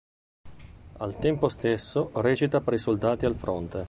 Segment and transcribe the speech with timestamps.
[0.97, 3.79] Al tempo stesso recita per i soldati al fronte.